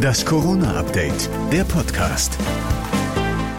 Das 0.00 0.24
Corona-Update, 0.24 1.28
der 1.52 1.64
Podcast. 1.64 2.36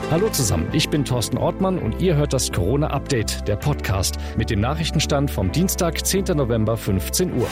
Hallo 0.10 0.30
zusammen, 0.30 0.68
ich 0.72 0.90
bin 0.90 1.04
Thorsten 1.06 1.38
Ortmann 1.38 1.80
und 1.80 2.02
ihr 2.02 2.16
hört 2.16 2.34
das 2.34 2.52
Corona-Update, 2.52 3.48
der 3.48 3.56
Podcast, 3.56 4.18
mit 4.38 4.50
dem 4.50 4.60
Nachrichtenstand 4.60 5.32
vom 5.32 5.52
Dienstag, 5.52 6.06
10. 6.06 6.26
November, 6.36 6.78
15 6.78 7.34
Uhr. 7.34 7.48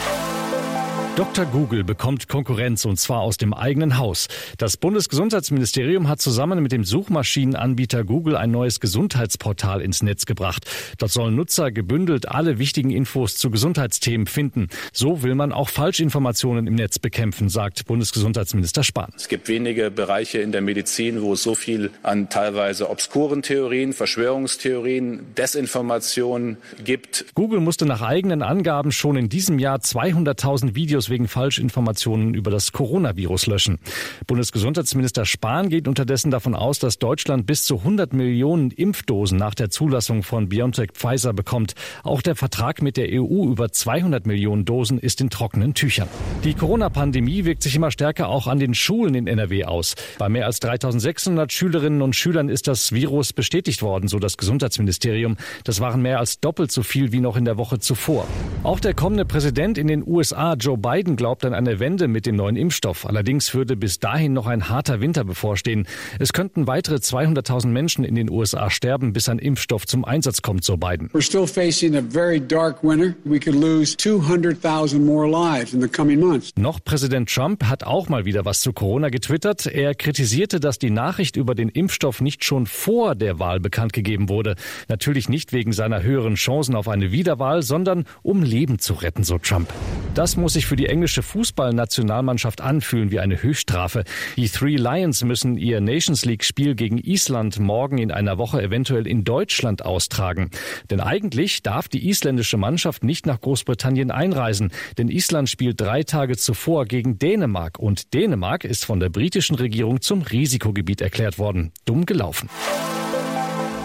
Dr. 1.16 1.44
Google 1.44 1.82
bekommt 1.82 2.28
Konkurrenz 2.28 2.84
und 2.84 2.98
zwar 2.98 3.20
aus 3.20 3.36
dem 3.36 3.52
eigenen 3.52 3.98
Haus. 3.98 4.28
Das 4.58 4.76
Bundesgesundheitsministerium 4.76 6.08
hat 6.08 6.20
zusammen 6.20 6.62
mit 6.62 6.70
dem 6.70 6.84
Suchmaschinenanbieter 6.84 8.04
Google 8.04 8.36
ein 8.36 8.52
neues 8.52 8.78
Gesundheitsportal 8.78 9.82
ins 9.82 10.02
Netz 10.02 10.24
gebracht. 10.24 10.70
Dort 10.98 11.10
sollen 11.10 11.34
Nutzer 11.34 11.72
gebündelt 11.72 12.28
alle 12.28 12.58
wichtigen 12.60 12.90
Infos 12.90 13.36
zu 13.36 13.50
Gesundheitsthemen 13.50 14.28
finden. 14.28 14.68
So 14.92 15.22
will 15.24 15.34
man 15.34 15.52
auch 15.52 15.68
Falschinformationen 15.68 16.68
im 16.68 16.76
Netz 16.76 17.00
bekämpfen, 17.00 17.48
sagt 17.48 17.86
Bundesgesundheitsminister 17.86 18.84
Spahn. 18.84 19.12
Es 19.16 19.28
gibt 19.28 19.48
wenige 19.48 19.90
Bereiche 19.90 20.38
in 20.38 20.52
der 20.52 20.62
Medizin, 20.62 21.22
wo 21.22 21.32
es 21.32 21.42
so 21.42 21.56
viel 21.56 21.90
an 22.04 22.30
teilweise 22.30 22.88
obskuren 22.88 23.42
Theorien, 23.42 23.92
Verschwörungstheorien, 23.92 25.34
Desinformationen 25.36 26.58
gibt. 26.84 27.26
Google 27.34 27.60
musste 27.60 27.84
nach 27.84 28.00
eigenen 28.00 28.42
Angaben 28.42 28.92
schon 28.92 29.16
in 29.16 29.28
diesem 29.28 29.58
Jahr 29.58 29.78
200.000 29.78 30.76
Videos 30.76 30.99
wegen 31.08 31.28
Falschinformationen 31.28 32.34
über 32.34 32.50
das 32.50 32.72
Coronavirus 32.72 33.46
löschen. 33.46 33.78
Bundesgesundheitsminister 34.26 35.24
Spahn 35.24 35.70
geht 35.70 35.88
unterdessen 35.88 36.30
davon 36.30 36.54
aus, 36.54 36.78
dass 36.78 36.98
Deutschland 36.98 37.46
bis 37.46 37.64
zu 37.64 37.78
100 37.78 38.12
Millionen 38.12 38.70
Impfdosen 38.70 39.38
nach 39.38 39.54
der 39.54 39.70
Zulassung 39.70 40.22
von 40.22 40.48
BioNTech 40.48 40.90
Pfizer 40.92 41.32
bekommt. 41.32 41.74
Auch 42.02 42.20
der 42.20 42.36
Vertrag 42.36 42.82
mit 42.82 42.96
der 42.96 43.08
EU 43.10 43.46
über 43.46 43.72
200 43.72 44.26
Millionen 44.26 44.64
Dosen 44.64 44.98
ist 44.98 45.20
in 45.20 45.30
trockenen 45.30 45.74
Tüchern. 45.74 46.08
Die 46.44 46.54
Corona-Pandemie 46.54 47.44
wirkt 47.44 47.62
sich 47.62 47.76
immer 47.76 47.90
stärker 47.90 48.28
auch 48.28 48.46
an 48.46 48.58
den 48.58 48.74
Schulen 48.74 49.14
in 49.14 49.26
NRW 49.26 49.64
aus. 49.64 49.94
Bei 50.18 50.28
mehr 50.28 50.46
als 50.46 50.60
3600 50.60 51.52
Schülerinnen 51.52 52.02
und 52.02 52.16
Schülern 52.16 52.48
ist 52.48 52.66
das 52.66 52.92
Virus 52.92 53.32
bestätigt 53.32 53.82
worden, 53.82 54.08
so 54.08 54.18
das 54.18 54.36
Gesundheitsministerium. 54.36 55.36
Das 55.64 55.80
waren 55.80 56.02
mehr 56.02 56.18
als 56.18 56.40
doppelt 56.40 56.72
so 56.72 56.82
viel 56.82 57.12
wie 57.12 57.20
noch 57.20 57.36
in 57.36 57.44
der 57.44 57.56
Woche 57.56 57.78
zuvor. 57.78 58.26
Auch 58.62 58.80
der 58.80 58.94
kommende 58.94 59.24
Präsident 59.24 59.78
in 59.78 59.86
den 59.86 60.06
USA, 60.06 60.54
Joe 60.54 60.76
Biden, 60.76 60.89
Biden 60.90 61.14
glaubt 61.14 61.44
an 61.44 61.54
eine 61.54 61.78
Wende 61.78 62.08
mit 62.08 62.26
dem 62.26 62.34
neuen 62.34 62.56
Impfstoff. 62.56 63.06
Allerdings 63.06 63.54
würde 63.54 63.76
bis 63.76 64.00
dahin 64.00 64.32
noch 64.32 64.48
ein 64.48 64.68
harter 64.68 65.00
Winter 65.00 65.22
bevorstehen. 65.22 65.86
Es 66.18 66.32
könnten 66.32 66.66
weitere 66.66 66.96
200.000 66.96 67.68
Menschen 67.68 68.02
in 68.02 68.16
den 68.16 68.28
USA 68.28 68.70
sterben, 68.70 69.12
bis 69.12 69.28
ein 69.28 69.38
Impfstoff 69.38 69.86
zum 69.86 70.04
Einsatz 70.04 70.42
kommt, 70.42 70.64
so 70.64 70.76
Biden. 70.76 71.08
We're 71.12 71.22
still 71.22 71.46
facing 71.46 71.94
a 71.94 72.02
very 72.02 72.40
dark 72.40 72.82
winter. 72.82 73.14
We 73.22 73.38
could 73.38 73.54
lose 73.54 73.96
200,000 73.98 75.06
more 75.06 75.30
lives 75.30 75.74
in 75.74 75.80
the 75.80 75.86
coming 75.86 76.18
months. 76.18 76.50
Noch 76.56 76.82
Präsident 76.82 77.32
Trump 77.32 77.62
hat 77.66 77.84
auch 77.84 78.08
mal 78.08 78.24
wieder 78.24 78.44
was 78.44 78.60
zu 78.60 78.72
Corona 78.72 79.10
getwittert. 79.10 79.66
Er 79.66 79.94
kritisierte, 79.94 80.58
dass 80.58 80.80
die 80.80 80.90
Nachricht 80.90 81.36
über 81.36 81.54
den 81.54 81.68
Impfstoff 81.68 82.20
nicht 82.20 82.44
schon 82.44 82.66
vor 82.66 83.14
der 83.14 83.38
Wahl 83.38 83.60
bekannt 83.60 83.92
gegeben 83.92 84.28
wurde. 84.28 84.56
Natürlich 84.88 85.28
nicht 85.28 85.52
wegen 85.52 85.72
seiner 85.72 86.02
höheren 86.02 86.34
Chancen 86.34 86.74
auf 86.74 86.88
eine 86.88 87.12
Wiederwahl, 87.12 87.62
sondern 87.62 88.06
um 88.22 88.42
Leben 88.42 88.80
zu 88.80 88.94
retten, 88.94 89.22
so 89.22 89.38
Trump. 89.38 89.68
Das 90.14 90.36
muss 90.36 90.54
sich 90.54 90.66
für 90.66 90.79
die 90.79 90.79
englische 90.86 91.22
Fußballnationalmannschaft 91.22 92.60
anfühlen 92.60 93.10
wie 93.10 93.20
eine 93.20 93.42
Höchststrafe. 93.42 94.04
Die 94.36 94.48
Three 94.48 94.76
Lions 94.76 95.24
müssen 95.24 95.56
ihr 95.56 95.80
Nations 95.80 96.24
League 96.24 96.44
Spiel 96.44 96.74
gegen 96.74 96.98
Island 96.98 97.58
morgen 97.58 97.98
in 97.98 98.10
einer 98.10 98.38
Woche 98.38 98.62
eventuell 98.62 99.06
in 99.06 99.24
Deutschland 99.24 99.84
austragen. 99.84 100.50
Denn 100.90 101.00
eigentlich 101.00 101.62
darf 101.62 101.88
die 101.88 102.08
isländische 102.08 102.56
Mannschaft 102.56 103.04
nicht 103.04 103.26
nach 103.26 103.40
Großbritannien 103.40 104.10
einreisen, 104.10 104.72
denn 104.98 105.08
Island 105.08 105.48
spielt 105.48 105.80
drei 105.80 106.02
Tage 106.02 106.36
zuvor 106.36 106.86
gegen 106.86 107.18
Dänemark 107.18 107.78
und 107.78 108.14
Dänemark 108.14 108.64
ist 108.64 108.84
von 108.84 109.00
der 109.00 109.08
britischen 109.08 109.56
Regierung 109.56 110.00
zum 110.00 110.22
Risikogebiet 110.22 111.00
erklärt 111.00 111.38
worden. 111.38 111.72
Dumm 111.84 112.06
gelaufen. 112.06 112.48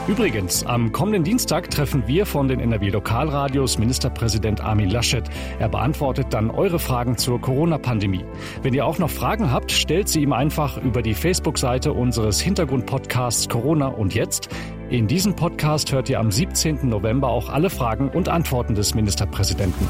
Übrigens, 0.08 0.64
am 0.64 0.92
kommenden 0.92 1.24
Dienstag 1.24 1.72
treffen 1.72 2.04
wir 2.06 2.28
von 2.28 2.48
den 2.48 2.60
NRW 2.60 2.90
Lokalradios 2.90 3.80
Ministerpräsident 3.80 4.62
Armin 4.62 4.92
Laschet. 4.92 5.24
Er 5.58 5.68
beantwortet 5.68 6.28
dann 6.30 6.52
eure 6.52 6.78
Fragen 6.78 7.18
zur 7.18 7.42
Corona-Pandemie. 7.42 8.24
Wenn 8.62 8.76
ihr 8.76 8.86
auch 8.86 9.00
noch 9.00 9.10
Fragen 9.10 9.52
habt, 9.52 9.72
stellt 9.72 10.08
sie 10.08 10.22
ihm 10.22 10.32
einfach 10.32 10.78
über 10.78 11.02
die 11.02 11.16
Facebook-Seite 11.16 11.92
unseres 11.92 12.40
Hintergrundpodcasts 12.40 13.50
Corona 13.50 13.88
und 13.88 14.14
jetzt. 14.14 14.50
In 14.92 15.08
diesem 15.08 15.36
Podcast 15.36 15.92
hört 15.92 16.08
ihr 16.08 16.20
am 16.20 16.32
17. 16.32 16.88
November 16.88 17.30
auch 17.30 17.50
alle 17.50 17.72
Fragen 17.72 18.10
und 18.10 18.30
Antworten 18.30 18.76
des 18.76 18.94
Ministerpräsidenten. 18.94 19.88